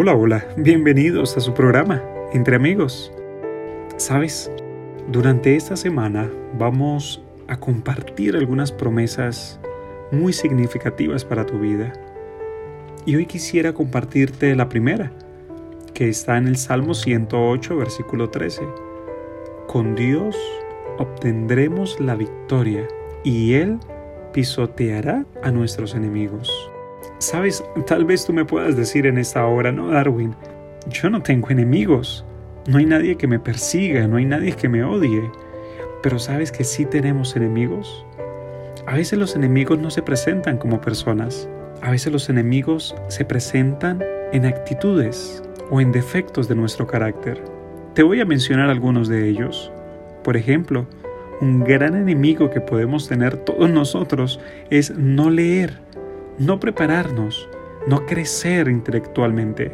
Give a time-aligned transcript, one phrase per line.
[0.00, 2.00] Hola, hola, bienvenidos a su programa,
[2.32, 3.10] Entre Amigos.
[3.96, 4.48] Sabes,
[5.08, 9.58] durante esta semana vamos a compartir algunas promesas
[10.12, 11.92] muy significativas para tu vida.
[13.06, 15.10] Y hoy quisiera compartirte la primera,
[15.94, 18.62] que está en el Salmo 108, versículo 13.
[19.66, 20.36] Con Dios
[20.98, 22.86] obtendremos la victoria
[23.24, 23.80] y Él
[24.32, 26.70] pisoteará a nuestros enemigos.
[27.18, 30.36] Sabes, tal vez tú me puedas decir en esta hora, no, Darwin,
[30.88, 32.24] yo no tengo enemigos,
[32.68, 35.28] no hay nadie que me persiga, no hay nadie que me odie,
[36.00, 38.06] pero sabes que sí tenemos enemigos.
[38.86, 41.48] A veces los enemigos no se presentan como personas,
[41.82, 47.42] a veces los enemigos se presentan en actitudes o en defectos de nuestro carácter.
[47.94, 49.72] Te voy a mencionar algunos de ellos.
[50.22, 50.86] Por ejemplo,
[51.40, 54.38] un gran enemigo que podemos tener todos nosotros
[54.70, 55.87] es no leer
[56.38, 57.48] no prepararnos,
[57.86, 59.72] no crecer intelectualmente.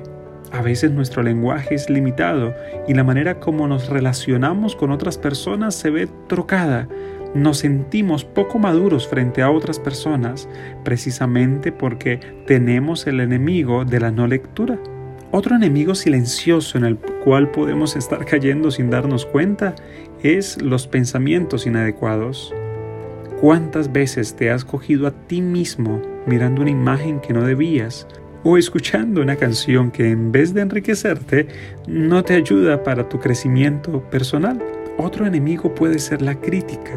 [0.53, 2.55] A veces nuestro lenguaje es limitado
[2.87, 6.89] y la manera como nos relacionamos con otras personas se ve trocada.
[7.35, 10.49] Nos sentimos poco maduros frente a otras personas
[10.85, 14.79] precisamente porque tenemos el enemigo de la no lectura.
[15.33, 19.75] Otro enemigo silencioso en el cual podemos estar cayendo sin darnos cuenta
[20.23, 22.55] es los pensamientos inadecuados.
[23.41, 28.07] ¿Cuántas veces te has cogido a ti mismo mirando una imagen que no debías
[28.43, 31.49] o escuchando una canción que en vez de enriquecerte
[31.87, 34.63] no te ayuda para tu crecimiento personal?
[34.99, 36.93] Otro enemigo puede ser la crítica.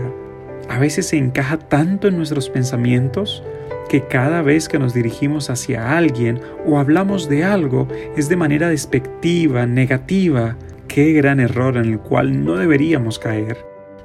[0.69, 3.43] A veces se encaja tanto en nuestros pensamientos
[3.87, 8.69] que cada vez que nos dirigimos hacia alguien o hablamos de algo es de manera
[8.69, 10.57] despectiva, negativa.
[10.89, 13.57] Qué gran error en el cual no deberíamos caer.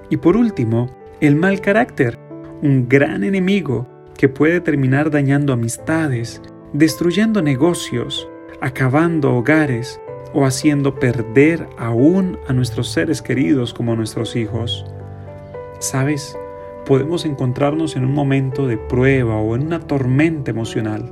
[0.08, 2.18] Y por último, el mal carácter
[2.62, 3.88] un gran enemigo
[4.22, 6.40] que puede terminar dañando amistades,
[6.72, 8.28] destruyendo negocios,
[8.60, 10.00] acabando hogares
[10.32, 14.86] o haciendo perder aún a nuestros seres queridos como nuestros hijos.
[15.80, 16.38] ¿Sabes?
[16.86, 21.10] Podemos encontrarnos en un momento de prueba o en una tormenta emocional.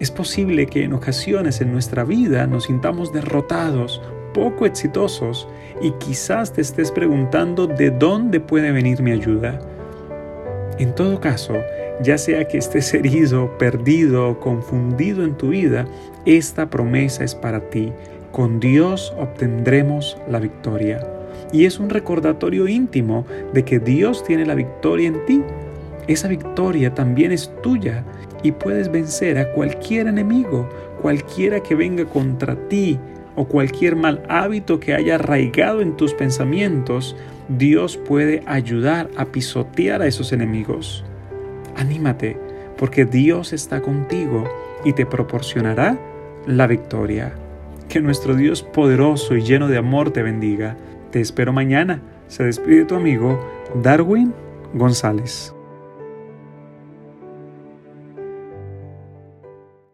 [0.00, 4.00] Es posible que en ocasiones en nuestra vida nos sintamos derrotados,
[4.32, 5.46] poco exitosos
[5.82, 9.75] y quizás te estés preguntando de dónde puede venir mi ayuda.
[10.78, 11.54] En todo caso,
[12.02, 15.86] ya sea que estés herido, perdido confundido en tu vida,
[16.26, 17.92] esta promesa es para ti.
[18.32, 21.06] Con Dios obtendremos la victoria.
[21.52, 25.42] Y es un recordatorio íntimo de que Dios tiene la victoria en ti.
[26.06, 28.04] Esa victoria también es tuya
[28.42, 30.68] y puedes vencer a cualquier enemigo,
[31.00, 32.98] cualquiera que venga contra ti
[33.36, 37.16] o cualquier mal hábito que haya arraigado en tus pensamientos
[37.48, 41.04] Dios puede ayudar a pisotear a esos enemigos.
[41.76, 42.36] Anímate,
[42.76, 44.44] porque Dios está contigo
[44.84, 45.98] y te proporcionará
[46.46, 47.34] la victoria.
[47.88, 50.76] Que nuestro Dios poderoso y lleno de amor te bendiga.
[51.12, 52.02] Te espero mañana.
[52.26, 53.38] Se despide tu amigo
[53.82, 54.34] Darwin
[54.74, 55.55] González.